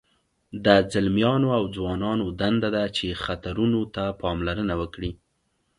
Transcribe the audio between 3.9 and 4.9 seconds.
ته پاملرنه